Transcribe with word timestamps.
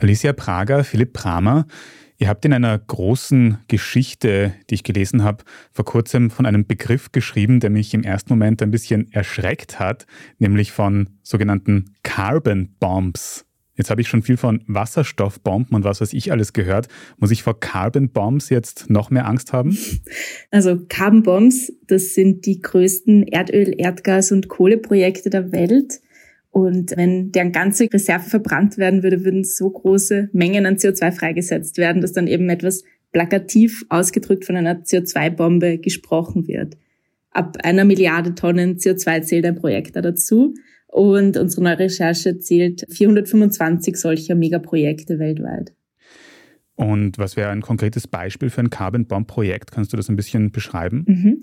Alicia 0.00 0.32
Prager, 0.32 0.84
Philipp 0.84 1.12
Bramer, 1.12 1.66
ihr 2.18 2.28
habt 2.28 2.44
in 2.44 2.52
einer 2.52 2.78
großen 2.78 3.58
Geschichte, 3.66 4.54
die 4.70 4.76
ich 4.76 4.84
gelesen 4.84 5.24
habe, 5.24 5.44
vor 5.72 5.84
kurzem 5.84 6.30
von 6.30 6.46
einem 6.46 6.66
Begriff 6.66 7.10
geschrieben, 7.10 7.58
der 7.58 7.70
mich 7.70 7.94
im 7.94 8.04
ersten 8.04 8.32
Moment 8.32 8.62
ein 8.62 8.70
bisschen 8.70 9.10
erschreckt 9.12 9.80
hat, 9.80 10.06
nämlich 10.38 10.70
von 10.70 11.10
sogenannten 11.22 11.96
Carbon 12.04 12.76
Bombs. 12.78 13.44
Jetzt 13.74 13.90
habe 13.90 14.00
ich 14.00 14.08
schon 14.08 14.22
viel 14.22 14.36
von 14.36 14.62
Wasserstoffbomben 14.66 15.74
und 15.74 15.84
was 15.84 16.00
weiß 16.00 16.12
ich 16.12 16.30
alles 16.32 16.52
gehört. 16.52 16.88
Muss 17.16 17.30
ich 17.30 17.42
vor 17.44 17.58
Carbon 17.58 18.10
Bombs 18.10 18.50
jetzt 18.50 18.90
noch 18.90 19.10
mehr 19.10 19.26
Angst 19.26 19.52
haben? 19.52 19.78
Also 20.50 20.80
Carbon 20.88 21.22
Bombs, 21.22 21.72
das 21.86 22.14
sind 22.14 22.46
die 22.46 22.60
größten 22.60 23.24
Erdöl, 23.28 23.74
Erdgas 23.76 24.32
und 24.32 24.48
Kohleprojekte 24.48 25.30
der 25.30 25.52
Welt. 25.52 26.00
Und 26.50 26.96
wenn 26.96 27.30
deren 27.30 27.52
ganze 27.52 27.92
Reserve 27.92 28.28
verbrannt 28.28 28.78
werden 28.78 29.02
würde, 29.02 29.24
würden 29.24 29.44
so 29.44 29.70
große 29.70 30.30
Mengen 30.32 30.66
an 30.66 30.76
CO2 30.76 31.12
freigesetzt 31.12 31.78
werden, 31.78 32.02
dass 32.02 32.12
dann 32.12 32.26
eben 32.26 32.48
etwas 32.48 32.84
plakativ 33.12 33.84
ausgedrückt 33.88 34.44
von 34.44 34.56
einer 34.56 34.82
CO2-Bombe 34.82 35.78
gesprochen 35.78 36.46
wird. 36.46 36.76
Ab 37.30 37.58
einer 37.62 37.84
Milliarde 37.84 38.34
Tonnen 38.34 38.78
CO2 38.78 39.22
zählt 39.22 39.44
ein 39.44 39.56
Projekt 39.56 39.96
da 39.96 40.02
dazu. 40.02 40.54
Und 40.88 41.36
unsere 41.36 41.62
neue 41.62 41.78
Recherche 41.80 42.38
zählt 42.38 42.86
425 42.88 43.96
solcher 43.96 44.34
Megaprojekte 44.34 45.18
weltweit. 45.18 45.74
Und 46.74 47.18
was 47.18 47.36
wäre 47.36 47.50
ein 47.50 47.60
konkretes 47.60 48.06
Beispiel 48.06 48.50
für 48.50 48.60
ein 48.60 48.70
Carbon 48.70 49.06
Bomb 49.06 49.26
Projekt? 49.26 49.72
Kannst 49.72 49.92
du 49.92 49.96
das 49.96 50.08
ein 50.08 50.16
bisschen 50.16 50.50
beschreiben? 50.50 51.04
Mhm. 51.06 51.40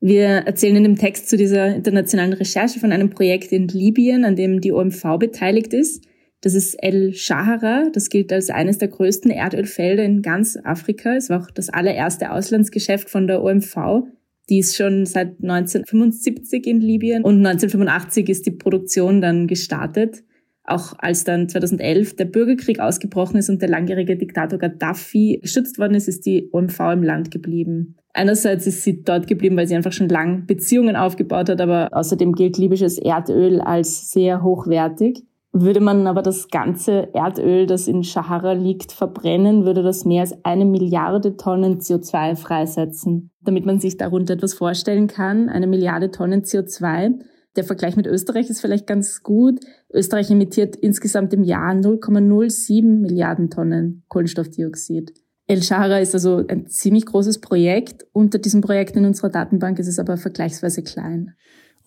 Wir 0.00 0.28
erzählen 0.28 0.76
in 0.76 0.84
dem 0.84 0.96
Text 0.96 1.28
zu 1.28 1.36
dieser 1.36 1.74
internationalen 1.74 2.32
Recherche 2.32 2.78
von 2.78 2.92
einem 2.92 3.10
Projekt 3.10 3.50
in 3.50 3.66
Libyen, 3.66 4.24
an 4.24 4.36
dem 4.36 4.60
die 4.60 4.72
OMV 4.72 5.18
beteiligt 5.18 5.74
ist. 5.74 6.04
Das 6.40 6.54
ist 6.54 6.74
El 6.74 7.14
Shahara. 7.14 7.90
Das 7.92 8.10
gilt 8.10 8.32
als 8.32 8.48
eines 8.48 8.78
der 8.78 8.88
größten 8.88 9.30
Erdölfelder 9.30 10.04
in 10.04 10.22
ganz 10.22 10.56
Afrika. 10.62 11.16
Es 11.16 11.30
war 11.30 11.42
auch 11.42 11.50
das 11.50 11.68
allererste 11.68 12.30
Auslandsgeschäft 12.30 13.10
von 13.10 13.26
der 13.26 13.42
OMV. 13.42 14.04
Die 14.48 14.60
ist 14.60 14.76
schon 14.76 15.04
seit 15.04 15.42
1975 15.42 16.66
in 16.66 16.80
Libyen 16.80 17.24
und 17.24 17.44
1985 17.44 18.28
ist 18.28 18.46
die 18.46 18.52
Produktion 18.52 19.20
dann 19.20 19.48
gestartet. 19.48 20.22
Auch 20.68 20.92
als 20.98 21.24
dann 21.24 21.48
2011 21.48 22.16
der 22.16 22.26
Bürgerkrieg 22.26 22.78
ausgebrochen 22.78 23.38
ist 23.38 23.48
und 23.48 23.62
der 23.62 23.70
langjährige 23.70 24.18
Diktator 24.18 24.58
Gaddafi 24.58 25.38
geschützt 25.40 25.78
worden 25.78 25.94
ist, 25.94 26.08
ist 26.08 26.26
die 26.26 26.50
OMV 26.52 26.78
im 26.92 27.02
Land 27.02 27.30
geblieben. 27.30 27.96
Einerseits 28.12 28.66
ist 28.66 28.82
sie 28.82 29.02
dort 29.02 29.26
geblieben, 29.26 29.56
weil 29.56 29.66
sie 29.66 29.76
einfach 29.76 29.92
schon 29.92 30.10
lang 30.10 30.44
Beziehungen 30.44 30.94
aufgebaut 30.94 31.48
hat, 31.48 31.62
aber 31.62 31.88
außerdem 31.92 32.34
gilt 32.34 32.58
libysches 32.58 32.98
Erdöl 32.98 33.62
als 33.62 34.10
sehr 34.10 34.42
hochwertig. 34.42 35.22
Würde 35.52 35.80
man 35.80 36.06
aber 36.06 36.20
das 36.20 36.48
ganze 36.48 37.14
Erdöl, 37.14 37.64
das 37.66 37.88
in 37.88 38.02
Sahara 38.02 38.52
liegt, 38.52 38.92
verbrennen, 38.92 39.64
würde 39.64 39.82
das 39.82 40.04
mehr 40.04 40.20
als 40.20 40.34
eine 40.44 40.66
Milliarde 40.66 41.38
Tonnen 41.38 41.78
CO2 41.78 42.36
freisetzen. 42.36 43.30
Damit 43.40 43.64
man 43.64 43.80
sich 43.80 43.96
darunter 43.96 44.34
etwas 44.34 44.52
vorstellen 44.52 45.06
kann, 45.06 45.48
eine 45.48 45.66
Milliarde 45.66 46.10
Tonnen 46.10 46.42
CO2. 46.42 47.20
Der 47.58 47.64
Vergleich 47.64 47.96
mit 47.96 48.06
Österreich 48.06 48.48
ist 48.50 48.60
vielleicht 48.60 48.86
ganz 48.86 49.24
gut. 49.24 49.58
Österreich 49.92 50.30
emittiert 50.30 50.76
insgesamt 50.76 51.32
im 51.34 51.42
Jahr 51.42 51.72
0,07 51.72 53.00
Milliarden 53.00 53.50
Tonnen 53.50 54.04
Kohlenstoffdioxid. 54.06 55.12
El 55.48 55.64
Shahra 55.64 55.98
ist 55.98 56.14
also 56.14 56.46
ein 56.46 56.68
ziemlich 56.68 57.04
großes 57.06 57.40
Projekt. 57.40 58.06
Unter 58.12 58.38
diesem 58.38 58.60
Projekt 58.60 58.94
in 58.94 59.04
unserer 59.04 59.30
Datenbank 59.30 59.80
ist 59.80 59.88
es 59.88 59.98
aber 59.98 60.16
vergleichsweise 60.16 60.84
klein. 60.84 61.34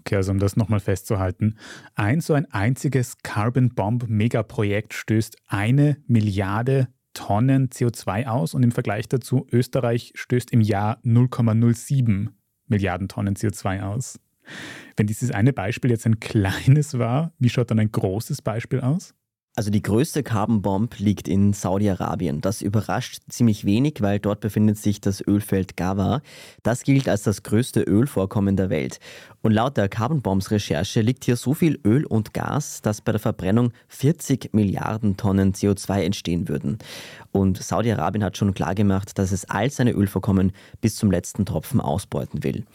Okay, 0.01 0.17
also 0.17 0.33
um 0.33 0.39
das 0.39 0.57
nochmal 0.57 0.81
festzuhalten. 0.81 1.55
Ein 1.95 2.19
so 2.19 2.33
ein 2.33 2.51
einziges 2.51 3.19
Carbon 3.23 3.69
Bomb 3.73 4.09
Megaprojekt 4.09 4.93
stößt 4.93 5.37
eine 5.47 5.95
Milliarde 6.05 6.89
Tonnen 7.13 7.69
CO2 7.69 8.27
aus 8.27 8.53
und 8.53 8.63
im 8.63 8.73
Vergleich 8.73 9.07
dazu 9.07 9.47
Österreich 9.49 10.11
stößt 10.15 10.51
im 10.51 10.59
Jahr 10.59 10.99
0,07 11.05 12.27
Milliarden 12.67 13.07
Tonnen 13.07 13.35
CO2 13.35 13.83
aus. 13.83 14.19
Wenn 14.97 15.07
dieses 15.07 15.31
eine 15.31 15.53
Beispiel 15.53 15.91
jetzt 15.91 16.05
ein 16.05 16.19
kleines 16.19 16.97
war, 16.97 17.33
wie 17.39 17.49
schaut 17.49 17.71
dann 17.71 17.79
ein 17.79 17.91
großes 17.91 18.41
Beispiel 18.41 18.81
aus? 18.81 19.13
Also 19.61 19.69
die 19.69 19.83
größte 19.83 20.23
Carbon 20.23 20.63
Bomb 20.63 20.97
liegt 20.97 21.27
in 21.27 21.53
Saudi-Arabien. 21.53 22.41
Das 22.41 22.63
überrascht 22.63 23.21
ziemlich 23.29 23.63
wenig, 23.63 24.01
weil 24.01 24.17
dort 24.17 24.39
befindet 24.39 24.79
sich 24.79 25.01
das 25.01 25.21
Ölfeld 25.21 25.77
Gawa. 25.77 26.23
Das 26.63 26.81
gilt 26.81 27.07
als 27.07 27.21
das 27.21 27.43
größte 27.43 27.81
Ölvorkommen 27.81 28.55
der 28.55 28.71
Welt. 28.71 28.99
Und 29.43 29.53
laut 29.53 29.75
der 29.77 29.89
Carbon 29.89 30.21
Bombs 30.21 30.51
Recherche 30.51 31.01
liegt 31.01 31.25
hier 31.25 31.35
so 31.35 31.53
viel 31.53 31.79
Öl 31.83 32.05
und 32.05 32.33
Gas, 32.33 32.81
dass 32.81 33.01
bei 33.01 33.11
der 33.11 33.19
Verbrennung 33.19 33.71
40 33.87 34.53
Milliarden 34.53 35.17
Tonnen 35.17 35.53
CO2 35.53 36.01
entstehen 36.01 36.47
würden. 36.47 36.77
Und 37.31 37.61
Saudi-Arabien 37.61 38.23
hat 38.23 38.37
schon 38.37 38.53
klargemacht, 38.53 39.17
dass 39.17 39.31
es 39.31 39.45
all 39.45 39.71
seine 39.71 39.93
Ölvorkommen 39.93 40.51
bis 40.81 40.95
zum 40.95 41.09
letzten 41.09 41.45
Tropfen 41.45 41.81
ausbeuten 41.81 42.43
will. 42.43 42.65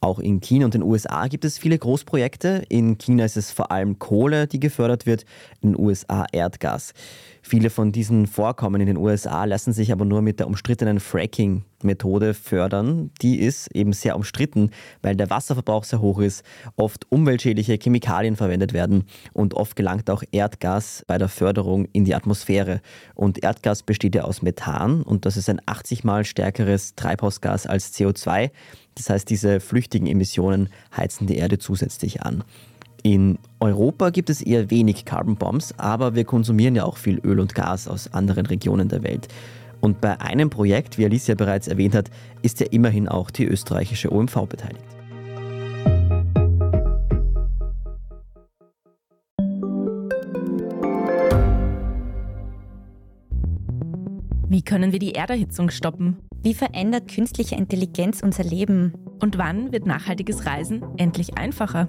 Auch 0.00 0.20
in 0.20 0.40
China 0.40 0.66
und 0.66 0.74
den 0.74 0.82
USA 0.82 1.26
gibt 1.26 1.44
es 1.44 1.58
viele 1.58 1.78
Großprojekte. 1.78 2.64
In 2.68 2.98
China 2.98 3.24
ist 3.24 3.36
es 3.36 3.50
vor 3.50 3.72
allem 3.72 3.98
Kohle, 3.98 4.46
die 4.46 4.60
gefördert 4.60 5.06
wird, 5.06 5.24
in 5.60 5.72
den 5.72 5.80
USA 5.80 6.26
Erdgas. 6.32 6.94
Viele 7.42 7.70
von 7.70 7.90
diesen 7.90 8.26
Vorkommen 8.26 8.80
in 8.80 8.86
den 8.86 8.96
USA 8.96 9.44
lassen 9.44 9.72
sich 9.72 9.92
aber 9.92 10.04
nur 10.04 10.22
mit 10.22 10.38
der 10.38 10.46
umstrittenen 10.46 11.00
Fracking-Methode 11.00 12.34
fördern. 12.34 13.10
Die 13.20 13.40
ist 13.40 13.66
eben 13.74 13.92
sehr 13.92 14.16
umstritten, 14.16 14.70
weil 15.02 15.16
der 15.16 15.28
Wasserverbrauch 15.28 15.82
sehr 15.84 16.00
hoch 16.00 16.20
ist, 16.20 16.44
oft 16.76 17.10
umweltschädliche 17.10 17.78
Chemikalien 17.82 18.36
verwendet 18.36 18.72
werden 18.72 19.04
und 19.32 19.54
oft 19.54 19.74
gelangt 19.74 20.08
auch 20.08 20.22
Erdgas 20.30 21.04
bei 21.08 21.18
der 21.18 21.28
Förderung 21.28 21.86
in 21.92 22.04
die 22.04 22.14
Atmosphäre. 22.14 22.80
Und 23.14 23.42
Erdgas 23.42 23.82
besteht 23.82 24.14
ja 24.14 24.22
aus 24.22 24.42
Methan 24.42 25.02
und 25.02 25.26
das 25.26 25.36
ist 25.36 25.48
ein 25.48 25.60
80 25.66 26.04
mal 26.04 26.24
stärkeres 26.24 26.94
Treibhausgas 26.94 27.66
als 27.66 27.92
CO2. 27.92 28.50
Das 28.94 29.10
heißt, 29.10 29.28
diese 29.28 29.60
flüchtigen 29.60 30.06
Emissionen 30.06 30.68
heizen 30.96 31.26
die 31.26 31.36
Erde 31.36 31.58
zusätzlich 31.58 32.22
an. 32.22 32.44
In 33.04 33.38
Europa 33.58 34.10
gibt 34.10 34.30
es 34.30 34.42
eher 34.42 34.70
wenig 34.70 35.04
Carbon 35.04 35.34
Bombs, 35.34 35.74
aber 35.76 36.14
wir 36.14 36.24
konsumieren 36.24 36.76
ja 36.76 36.84
auch 36.84 36.96
viel 36.96 37.18
Öl 37.24 37.40
und 37.40 37.52
Gas 37.52 37.88
aus 37.88 38.12
anderen 38.12 38.46
Regionen 38.46 38.88
der 38.88 39.02
Welt. 39.02 39.26
Und 39.80 40.00
bei 40.00 40.20
einem 40.20 40.50
Projekt, 40.50 40.98
wie 40.98 41.04
Alicia 41.04 41.34
bereits 41.34 41.66
erwähnt 41.66 41.96
hat, 41.96 42.10
ist 42.42 42.60
ja 42.60 42.66
immerhin 42.70 43.08
auch 43.08 43.32
die 43.32 43.44
österreichische 43.44 44.12
OMV 44.12 44.46
beteiligt. 44.46 44.84
Wie 54.48 54.62
können 54.62 54.92
wir 54.92 55.00
die 55.00 55.14
Erderhitzung 55.14 55.70
stoppen? 55.70 56.18
Wie 56.40 56.54
verändert 56.54 57.08
künstliche 57.08 57.56
Intelligenz 57.56 58.22
unser 58.22 58.44
Leben? 58.44 58.92
Und 59.18 59.38
wann 59.38 59.72
wird 59.72 59.86
nachhaltiges 59.86 60.46
Reisen 60.46 60.84
endlich 60.98 61.36
einfacher? 61.36 61.88